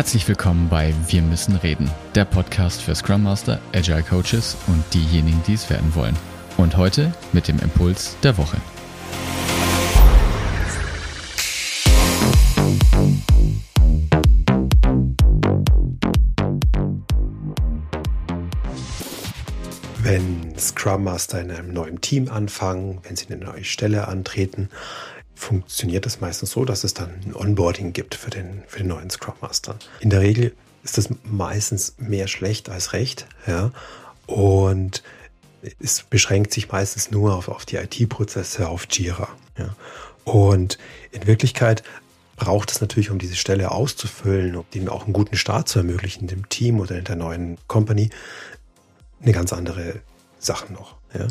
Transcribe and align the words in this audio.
Herzlich 0.00 0.26
willkommen 0.28 0.70
bei 0.70 0.94
Wir 1.08 1.20
müssen 1.20 1.56
reden, 1.56 1.90
der 2.14 2.24
Podcast 2.24 2.80
für 2.80 2.94
Scrum 2.94 3.22
Master, 3.22 3.60
Agile 3.74 4.02
Coaches 4.02 4.56
und 4.66 4.82
diejenigen, 4.94 5.42
die 5.46 5.52
es 5.52 5.68
werden 5.68 5.94
wollen. 5.94 6.16
Und 6.56 6.78
heute 6.78 7.12
mit 7.34 7.48
dem 7.48 7.58
Impuls 7.58 8.16
der 8.22 8.38
Woche. 8.38 8.56
Wenn 19.98 20.58
Scrum 20.58 21.04
Master 21.04 21.42
in 21.42 21.50
einem 21.50 21.74
neuen 21.74 22.00
Team 22.00 22.30
anfangen, 22.30 23.00
wenn 23.02 23.16
sie 23.16 23.26
eine 23.26 23.44
neue 23.44 23.64
Stelle 23.64 24.08
antreten, 24.08 24.70
funktioniert 25.40 26.06
es 26.06 26.20
meistens 26.20 26.50
so, 26.50 26.64
dass 26.64 26.84
es 26.84 26.94
dann 26.94 27.10
ein 27.24 27.34
Onboarding 27.34 27.92
gibt 27.92 28.14
für 28.14 28.30
den, 28.30 28.62
für 28.66 28.78
den 28.78 28.88
neuen 28.88 29.10
Scrum 29.10 29.34
Master. 29.40 29.76
In 30.00 30.10
der 30.10 30.20
Regel 30.20 30.54
ist 30.84 30.98
das 30.98 31.08
meistens 31.24 31.94
mehr 31.98 32.28
schlecht 32.28 32.68
als 32.68 32.92
recht, 32.92 33.26
ja. 33.46 33.72
Und 34.26 35.02
es 35.80 36.02
beschränkt 36.02 36.52
sich 36.52 36.70
meistens 36.70 37.10
nur 37.10 37.34
auf, 37.34 37.48
auf 37.48 37.64
die 37.64 37.76
IT-Prozesse, 37.76 38.68
auf 38.68 38.86
Jira. 38.90 39.28
Ja. 39.58 39.74
Und 40.24 40.78
in 41.10 41.26
Wirklichkeit 41.26 41.82
braucht 42.36 42.70
es 42.70 42.80
natürlich, 42.80 43.10
um 43.10 43.18
diese 43.18 43.36
Stelle 43.36 43.70
auszufüllen, 43.70 44.56
um 44.56 44.64
dem 44.74 44.88
auch 44.88 45.04
einen 45.04 45.12
guten 45.12 45.36
Start 45.36 45.68
zu 45.68 45.78
ermöglichen, 45.78 46.28
dem 46.28 46.48
Team 46.48 46.80
oder 46.80 46.96
in 46.96 47.04
der 47.04 47.16
neuen 47.16 47.58
Company, 47.66 48.10
eine 49.22 49.32
ganz 49.32 49.52
andere 49.52 50.00
Sache 50.38 50.72
noch. 50.72 50.96
Ja. 51.14 51.26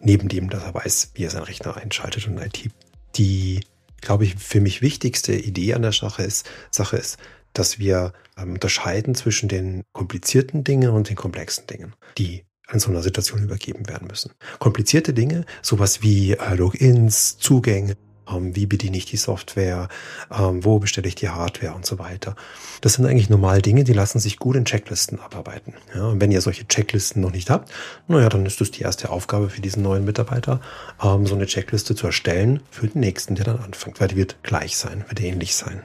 Neben 0.00 0.28
dem, 0.28 0.50
dass 0.50 0.62
er 0.64 0.74
weiß, 0.74 1.12
wie 1.14 1.24
er 1.24 1.30
seinen 1.30 1.44
Rechner 1.44 1.76
einschaltet 1.76 2.26
und 2.26 2.38
IT 2.38 2.70
die, 3.16 3.60
glaube 4.00 4.24
ich, 4.24 4.36
für 4.36 4.60
mich 4.60 4.82
wichtigste 4.82 5.34
Idee 5.34 5.74
an 5.74 5.82
der 5.82 5.92
Sache 5.92 6.22
ist, 6.22 6.48
Sache 6.70 6.96
ist, 6.96 7.18
dass 7.52 7.78
wir 7.78 8.12
ähm, 8.36 8.54
unterscheiden 8.54 9.14
zwischen 9.14 9.48
den 9.48 9.84
komplizierten 9.92 10.64
Dingen 10.64 10.90
und 10.90 11.08
den 11.08 11.16
komplexen 11.16 11.66
Dingen, 11.66 11.94
die 12.18 12.44
an 12.66 12.80
so 12.80 12.90
einer 12.90 13.02
Situation 13.02 13.42
übergeben 13.42 13.88
werden 13.88 14.08
müssen. 14.08 14.32
Komplizierte 14.58 15.12
Dinge, 15.12 15.44
sowas 15.60 16.02
wie 16.02 16.32
äh, 16.32 16.54
Logins, 16.54 17.36
Zugänge, 17.38 17.96
wie 18.40 18.66
bediene 18.66 18.96
ich 18.96 19.06
die 19.06 19.16
Software, 19.16 19.88
ähm, 20.30 20.64
wo 20.64 20.78
bestelle 20.78 21.08
ich 21.08 21.14
die 21.14 21.28
Hardware 21.28 21.74
und 21.74 21.86
so 21.86 21.98
weiter. 21.98 22.34
Das 22.80 22.94
sind 22.94 23.06
eigentlich 23.06 23.30
normal 23.30 23.62
Dinge, 23.62 23.84
die 23.84 23.92
lassen 23.92 24.18
sich 24.18 24.38
gut 24.38 24.56
in 24.56 24.64
Checklisten 24.64 25.20
abarbeiten. 25.20 25.74
Ja, 25.94 26.06
und 26.08 26.20
wenn 26.20 26.32
ihr 26.32 26.40
solche 26.40 26.66
Checklisten 26.66 27.22
noch 27.22 27.32
nicht 27.32 27.50
habt, 27.50 27.72
naja, 28.08 28.28
dann 28.28 28.46
ist 28.46 28.60
das 28.60 28.70
die 28.70 28.82
erste 28.82 29.10
Aufgabe 29.10 29.50
für 29.50 29.60
diesen 29.60 29.82
neuen 29.82 30.04
Mitarbeiter, 30.04 30.60
ähm, 31.02 31.26
so 31.26 31.34
eine 31.34 31.46
Checkliste 31.46 31.94
zu 31.94 32.06
erstellen 32.06 32.60
für 32.70 32.88
den 32.88 33.00
nächsten, 33.00 33.34
der 33.34 33.44
dann 33.44 33.58
anfängt, 33.58 34.00
weil 34.00 34.08
die 34.08 34.16
wird 34.16 34.42
gleich 34.42 34.76
sein, 34.76 35.04
wird 35.08 35.20
ähnlich 35.20 35.54
sein. 35.54 35.82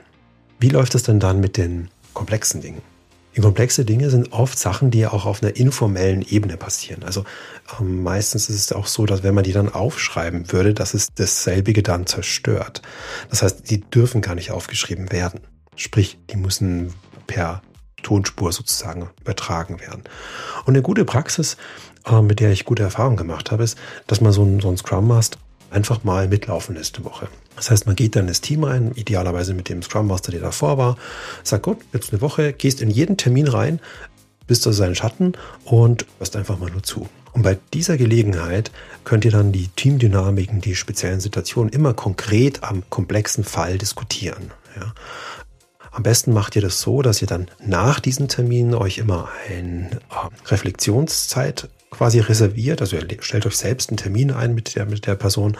Wie 0.59 0.69
läuft 0.69 0.95
es 0.95 1.03
denn 1.03 1.19
dann 1.19 1.39
mit 1.39 1.57
den 1.57 1.89
komplexen 2.13 2.61
Dingen? 2.61 2.81
Komplexe 3.41 3.85
Dinge 3.85 4.09
sind 4.09 4.31
oft 4.31 4.57
Sachen, 4.57 4.91
die 4.91 5.05
auch 5.05 5.25
auf 5.25 5.43
einer 5.43 5.55
informellen 5.55 6.21
Ebene 6.21 6.57
passieren. 6.57 7.03
Also 7.03 7.23
ähm, 7.79 8.03
meistens 8.03 8.49
ist 8.49 8.55
es 8.59 8.71
auch 8.71 8.87
so, 8.87 9.05
dass 9.05 9.23
wenn 9.23 9.35
man 9.35 9.43
die 9.43 9.51
dann 9.51 9.73
aufschreiben 9.73 10.51
würde, 10.51 10.73
dass 10.73 10.93
es 10.93 11.07
dasselbige 11.13 11.83
dann 11.83 12.05
zerstört. 12.05 12.81
Das 13.29 13.41
heißt, 13.41 13.69
die 13.69 13.81
dürfen 13.81 14.21
gar 14.21 14.35
nicht 14.35 14.51
aufgeschrieben 14.51 15.11
werden. 15.11 15.41
Sprich, 15.75 16.17
die 16.31 16.37
müssen 16.37 16.93
per 17.27 17.61
Tonspur 18.03 18.51
sozusagen 18.51 19.09
übertragen 19.21 19.79
werden. 19.79 20.03
Und 20.65 20.73
eine 20.73 20.81
gute 20.81 21.05
Praxis, 21.05 21.57
äh, 22.05 22.21
mit 22.21 22.39
der 22.39 22.51
ich 22.51 22.65
gute 22.65 22.83
Erfahrungen 22.83 23.17
gemacht 23.17 23.51
habe, 23.51 23.63
ist, 23.63 23.77
dass 24.07 24.21
man 24.21 24.31
so 24.31 24.59
so 24.61 24.69
ein 24.69 24.77
Scrum 24.77 25.07
Master 25.07 25.39
einfach 25.71 26.03
mal 26.03 26.27
mitlaufen 26.27 26.75
nächste 26.75 27.03
Woche. 27.03 27.27
Das 27.55 27.71
heißt, 27.71 27.85
man 27.87 27.95
geht 27.95 28.15
dann 28.15 28.27
ins 28.27 28.41
Team 28.41 28.63
rein, 28.63 28.91
idealerweise 28.95 29.53
mit 29.53 29.69
dem 29.69 29.81
Scrum 29.81 30.07
Master, 30.07 30.31
der 30.31 30.41
davor 30.41 30.77
war, 30.77 30.97
sagt, 31.43 31.63
gut, 31.63 31.79
jetzt 31.93 32.11
eine 32.11 32.21
Woche, 32.21 32.53
gehst 32.53 32.81
in 32.81 32.89
jeden 32.89 33.17
Termin 33.17 33.47
rein, 33.47 33.79
bist 34.45 34.65
du 34.65 34.71
seinen 34.71 34.95
Schatten 34.95 35.33
und 35.65 36.05
hörst 36.19 36.35
einfach 36.35 36.57
mal 36.59 36.71
nur 36.71 36.83
zu. 36.83 37.09
Und 37.33 37.43
bei 37.43 37.57
dieser 37.73 37.97
Gelegenheit 37.97 38.71
könnt 39.03 39.25
ihr 39.25 39.31
dann 39.31 39.51
die 39.51 39.67
Teamdynamiken, 39.67 40.61
die 40.61 40.75
speziellen 40.75 41.19
Situationen 41.19 41.71
immer 41.71 41.93
konkret 41.93 42.63
am 42.63 42.83
komplexen 42.89 43.43
Fall 43.43 43.77
diskutieren. 43.77 44.51
Ja. 44.75 44.93
Am 45.91 46.03
besten 46.03 46.31
macht 46.31 46.55
ihr 46.55 46.61
das 46.61 46.81
so, 46.81 47.01
dass 47.01 47.21
ihr 47.21 47.27
dann 47.27 47.47
nach 47.63 47.99
diesen 47.99 48.27
Terminen 48.27 48.75
euch 48.75 48.99
immer 48.99 49.29
ein 49.49 49.89
äh, 49.91 50.47
Reflexionszeit 50.47 51.69
quasi 51.97 52.19
reserviert. 52.19 52.81
Also 52.81 52.95
ihr 52.95 53.05
stellt 53.21 53.45
euch 53.45 53.57
selbst 53.57 53.89
einen 53.89 53.97
Termin 53.97 54.31
ein 54.31 54.53
mit 54.55 54.75
der, 54.75 54.85
mit 54.85 55.05
der 55.07 55.15
Person 55.15 55.57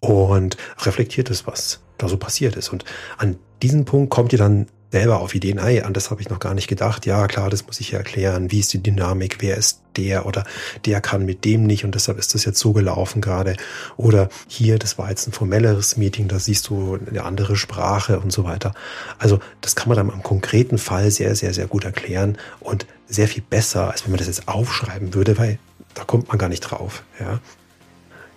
und 0.00 0.56
reflektiert 0.80 1.30
es, 1.30 1.46
was 1.46 1.80
da 1.98 2.08
so 2.08 2.16
passiert 2.16 2.56
ist. 2.56 2.70
Und 2.70 2.84
an 3.18 3.36
diesem 3.62 3.84
Punkt 3.84 4.10
kommt 4.10 4.32
ihr 4.32 4.38
dann 4.38 4.66
selber 4.92 5.20
auf 5.20 5.34
Ideen, 5.34 5.60
hey, 5.60 5.82
an 5.82 5.92
das 5.92 6.10
habe 6.10 6.22
ich 6.22 6.30
noch 6.30 6.38
gar 6.38 6.54
nicht 6.54 6.68
gedacht. 6.68 7.06
Ja, 7.06 7.26
klar, 7.26 7.50
das 7.50 7.66
muss 7.66 7.80
ich 7.80 7.90
ja 7.90 7.98
erklären. 7.98 8.50
Wie 8.50 8.60
ist 8.60 8.72
die 8.72 8.82
Dynamik? 8.82 9.38
Wer 9.40 9.56
ist 9.56 9.82
der 9.96 10.26
oder 10.26 10.44
der 10.84 11.00
kann 11.00 11.24
mit 11.24 11.44
dem 11.44 11.64
nicht 11.64 11.84
und 11.84 11.94
deshalb 11.94 12.18
ist 12.18 12.34
das 12.34 12.44
jetzt 12.44 12.58
so 12.58 12.72
gelaufen 12.72 13.20
gerade. 13.20 13.56
Oder 13.96 14.28
hier, 14.46 14.78
das 14.78 14.98
war 14.98 15.10
jetzt 15.10 15.26
ein 15.26 15.32
formelleres 15.32 15.96
Meeting, 15.96 16.28
da 16.28 16.38
siehst 16.38 16.68
du 16.68 16.98
eine 17.10 17.24
andere 17.24 17.56
Sprache 17.56 18.20
und 18.20 18.32
so 18.32 18.44
weiter. 18.44 18.74
Also 19.18 19.40
das 19.60 19.74
kann 19.74 19.88
man 19.88 19.96
dann 19.96 20.10
am 20.10 20.22
konkreten 20.22 20.78
Fall 20.78 21.10
sehr, 21.10 21.34
sehr, 21.34 21.52
sehr 21.52 21.66
gut 21.66 21.84
erklären 21.84 22.38
und 22.60 22.86
sehr 23.06 23.28
viel 23.28 23.42
besser, 23.42 23.90
als 23.90 24.04
wenn 24.04 24.10
man 24.10 24.18
das 24.18 24.26
jetzt 24.26 24.48
aufschreiben 24.48 25.14
würde, 25.14 25.38
weil 25.38 25.58
da 25.94 26.04
kommt 26.04 26.28
man 26.28 26.38
gar 26.38 26.48
nicht 26.48 26.60
drauf. 26.60 27.04
Ja. 27.18 27.40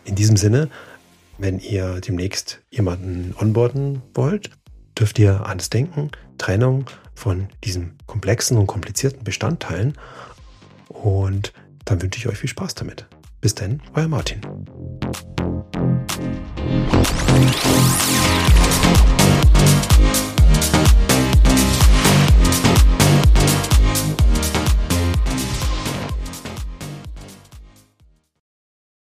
In 0.05 0.15
diesem 0.15 0.37
Sinne, 0.37 0.69
wenn 1.37 1.59
ihr 1.59 2.01
demnächst 2.01 2.61
jemanden 2.69 3.33
onboarden 3.39 4.01
wollt, 4.13 4.51
dürft 4.97 5.19
ihr 5.19 5.45
ans 5.45 5.69
Denken, 5.69 6.11
Trennung 6.37 6.85
von 7.15 7.47
diesen 7.63 7.97
komplexen 8.05 8.57
und 8.57 8.67
komplizierten 8.67 9.23
Bestandteilen. 9.23 9.97
Und 10.87 11.53
dann 11.85 12.01
wünsche 12.01 12.19
ich 12.19 12.27
euch 12.27 12.37
viel 12.37 12.49
Spaß 12.49 12.75
damit. 12.75 13.07
Bis 13.41 13.55
dann, 13.55 13.81
euer 13.93 14.07
Martin. 14.07 14.41